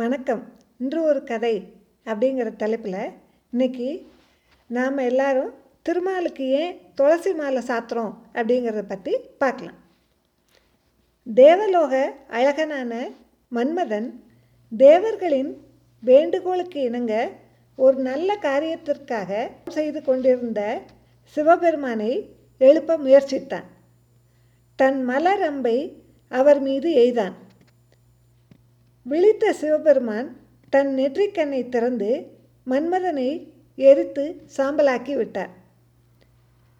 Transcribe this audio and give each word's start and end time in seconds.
வணக்கம். 0.00 0.40
இன்று 0.78 1.02
ஒரு 1.02 1.24
கதை 1.24 1.52
அப்படிங்கிற 2.04 2.56
தலைப்பில் 2.56 3.12
இன்னைக்கு 3.50 4.06
நாம் 4.66 4.96
எல்லாரும் 4.96 5.52
திருமாலுக்கு 5.82 6.46
ஏன் 6.60 6.78
துளசி 6.94 7.32
மாலை 7.32 7.62
சாத்துறோம் 7.66 8.14
அப்படிங்கிறத 8.32 8.82
பற்றி 8.88 9.12
பார்க்கலாம். 9.38 9.76
தேவலோக 11.26 11.92
அழகனான 12.28 12.92
மன்மதன் 13.52 14.08
தேவர்களின் 14.72 15.52
வேண்டுகோளுக்கு 16.02 16.80
இணங்க 16.82 17.28
ஒரு 17.76 17.96
நல்ல 17.96 18.38
காரியத்திற்காக 18.42 19.48
செய்து 19.68 20.02
கொண்டிருந்த 20.02 20.80
சிவபெருமானை 21.36 22.12
எழுப்ப 22.58 22.98
முயற்சித்தான். 22.98 23.70
தன் 24.76 25.04
மலர் 25.04 25.42
அம்பை 25.42 25.78
அவர் 26.28 26.60
மீது 26.60 26.90
எய்தான். 26.94 27.34
விழித்த 29.06 29.52
சிவபெருமான் 29.52 30.28
தன் 30.68 30.90
நெற்றிக்கண்ணை 30.96 31.68
திறந்து 31.68 32.10
மன்மதனை 32.70 33.30
எரித்து 33.74 34.24
சாம்பலாக்கி 34.56 35.14
விட்டார். 35.16 35.52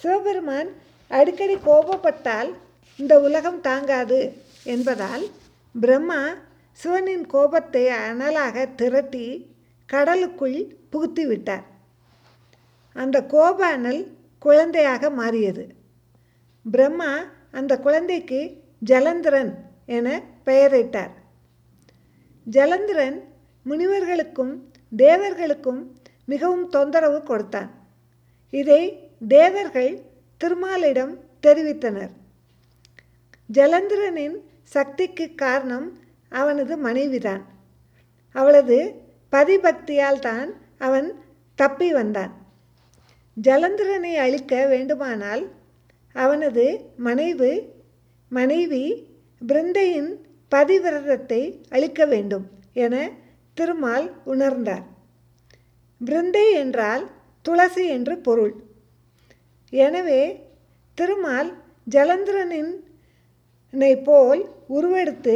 சிவபெருமான் 0.00 0.70
அடிக்கடி 1.08 1.56
கோபப்பட்டால் 1.56 2.50
இந்த 2.96 3.20
உலகம் 3.20 3.60
தாங்காது 3.60 4.20
என்பதால் 4.64 5.24
பிரம்மா 5.74 6.20
சிவனின் 6.72 7.26
கோபத்தை 7.26 7.84
அனலாக 7.88 8.66
திரட்டி 8.76 9.26
கடலுக்குள் 9.86 10.58
புகுத்தி 10.90 11.26
விட்டார். 11.26 11.64
அந்த 12.92 13.16
கோப 13.34 13.66
அனல் 13.66 14.02
குழந்தையாக 14.38 15.10
மாறியது. 15.10 15.64
பிரம்மா 16.64 17.12
அந்த 17.52 17.72
குழந்தைக்கு 17.78 18.40
ஜலந்திரன் 18.86 19.52
என 19.86 20.22
பெயரிட்டார். 20.44 21.14
ஜலந்திரன் 22.50 23.24
முனிவர்களுக்கும் 23.62 24.62
தேவர்களுக்கும் 24.96 25.86
மிகவும் 26.24 26.68
தொந்தரவு 26.68 27.22
கொடுத்தான். 27.22 27.70
இதை 28.50 29.10
தேவர்கள் 29.28 30.00
திருமாலிடம் 30.38 31.18
தெரிவித்தனர். 31.42 32.10
ஜலந்திரனின் 33.52 34.36
சக்திக்கு 34.62 35.34
காரணம் 35.34 35.98
அவனது 36.28 36.76
மனைவிதான். 36.76 37.42
அவளது 38.32 38.94
பதிபக்தியால் 39.32 40.18
தான் 40.18 40.54
அவன் 40.78 41.22
தப்பி 41.54 41.92
வந்தான். 41.92 42.32
ஜலந்திரனை 43.42 44.14
அழிக்க 44.14 44.66
வேண்டுமானால் 44.66 45.50
அவனது 46.12 46.80
மனைவி 46.96 47.62
மனைவி 48.28 49.06
பிருந்தையின் 49.46 50.25
பதிவிரதத்தை 50.52 51.40
அளிக்க 51.68 52.00
வேண்டும் 52.06 52.46
என 52.84 52.94
திருமால் 53.56 54.06
உணர்ந்தார். 54.32 54.84
பிருந்தை 56.00 56.46
என்றால் 56.62 57.04
துளசி 57.44 57.84
என்று 57.96 58.14
பொருள். 58.18 58.54
எனவே 59.72 60.20
திருமால் 60.98 61.50
ஜலந்திரனின் 61.86 62.72
போல் 64.04 64.42
உருவெடுத்து 64.76 65.34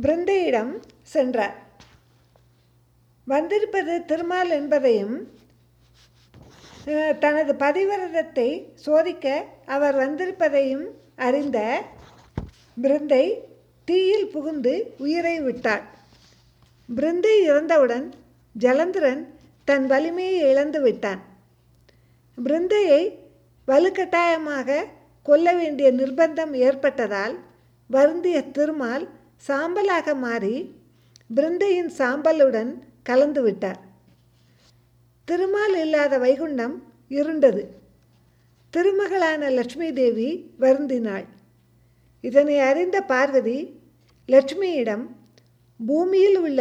பிருந்தையிடம் 0.00 0.72
சென்றார். 1.12 1.56
வந்திருப்பது 3.26 3.94
திருமால் 4.10 4.50
என்பதையும் 4.50 5.16
தனது 7.24 7.52
பதிவிரதத்தை 7.62 8.48
சோதிக்க 8.84 9.26
அவர் 9.76 9.96
வந்திருப்பதையும் 10.02 10.84
அறிந்த 11.26 11.58
பிருந்தை 12.76 13.24
தீயில் 13.88 14.30
புகுந்து 14.30 14.94
உயிரை 14.98 15.40
விட்டாள். 15.40 15.84
பிருந்தை 16.94 17.34
இறந்தவுடன் 17.50 18.06
ஜலந்திரன் 18.54 19.22
தன் 19.64 19.86
வலிமையை 19.86 20.38
இழந்து 20.50 20.80
விட்டான். 20.80 21.20
பிருந்தையை 22.38 23.02
வலுக்கட்டாயமாக 23.68 24.84
கொல்ல 25.22 25.54
வேண்டிய 25.54 25.92
நிர்பந்தம் 25.92 26.52
ஏற்பட்டதால் 26.52 27.38
வருந்திய 27.90 28.42
திருமால் 28.42 29.08
சாம்பலாக 29.48 30.16
மாறி 30.16 30.56
பிருந்தையின் 31.34 31.90
சாம்பலுடன் 31.98 32.72
கலந்து 33.02 33.42
விட்டார். 33.42 33.80
திருமால் 35.24 35.76
இல்லாத 35.80 36.18
வைகுண்டம் 36.18 36.76
இருண்டது. 37.08 37.64
திருமகளான 38.72 39.50
லட்சுமி 39.50 39.92
தேவி 39.92 40.28
வருந்தினாள். 40.60 41.26
இதனை 42.20 42.58
அறிந்த 42.58 43.00
பார்வதி 43.00 43.58
லட்சுமியிடம் 44.28 45.04
பூமியில் 45.80 46.38
உள்ள 46.38 46.60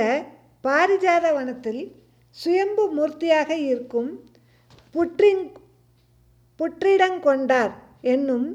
பாரிஜாத 0.63 1.25
வனத்தில் 1.33 1.81
சுயம்பு 2.29 2.83
மூர்த்தியாக 2.95 3.49
இருக்கும் 3.49 4.09
புற்றிங் 4.95 5.45
புற்றிடங்கொண்டார் 6.59 7.73
என்னும் 8.01 8.47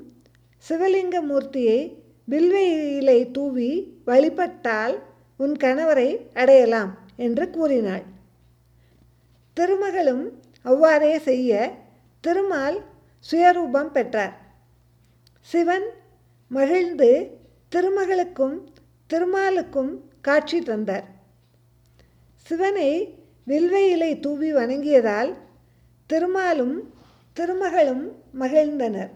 சிவலிங்க 0.65 1.16
மூர்த்தியை 1.28 1.81
வில்வை 2.25 2.66
இலை 2.97 3.31
தூவி 3.31 3.70
வழிபட்டால் 4.04 4.94
உன் 5.37 5.54
கணவரை 5.56 6.09
அடையலாம் 6.34 6.93
என்று 7.16 7.50
கூறினாள். 7.50 8.04
திருமகளும் 9.56 10.25
அவ்வாறே 10.62 11.19
செய்ய 11.19 11.53
திருமால் 12.25 12.78
சுயரூபம் 13.25 13.91
பெற்றார். 13.91 14.34
சிவன் 15.41 15.88
மகிழ்ந்து 16.50 17.10
திருமகளுக்கும் 17.72 18.56
திருமாலுக்கும் 19.10 19.93
காட்சி 20.21 20.60
தந்தார். 20.60 21.04
சிவனை 22.47 23.19
வில்வை 23.44 23.91
இலை 23.91 24.21
தூவி 24.21 24.54
வணங்கியதால் 24.54 25.34
திருமாலும் 26.06 26.94
திருமகளும் 27.37 28.04
மகிழ்ந்தனர். 28.38 29.10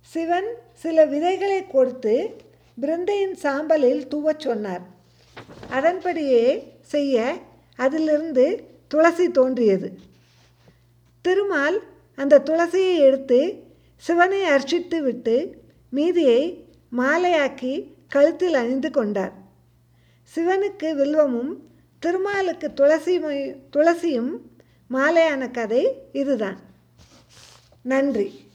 சிவன் 0.00 0.54
சில 0.72 1.04
விதைகளை 1.04 1.66
கொடுத்து 1.66 2.40
பிருந்தையின் 2.80 3.36
சாம்பலில் 3.42 4.06
தூவச் 4.08 4.40
சொன்னார். 4.40 4.82
அதன்படியே 5.70 6.72
செய்ய 6.82 7.34
அதிலிருந்து 7.76 8.64
துளசி 8.88 9.30
தோன்றியது. 9.30 9.98
திருமால் 11.20 11.82
அந்த 12.14 12.38
துளசியை 12.38 12.96
எடுத்து 12.96 13.62
சிவனை 13.96 14.44
அர்ச்சித்து 14.44 15.02
விட்டு 15.02 15.64
மீதியை 15.90 16.64
மாலையாக்கி 16.96 17.94
கழுத்தில் 18.08 18.54
அணிந்து 18.54 18.90
கொண்டார். 18.90 19.32
சிவனுக்கு 20.34 20.94
வில்வமும் 20.94 21.70
திருமாலுக்கு 21.98 22.72
துளசி 22.72 23.18
துளசியும் 23.72 24.30
மாலையான 24.90 25.50
கதை 25.50 26.08
இதுதான். 26.12 26.58
நன்றி. 27.82 28.45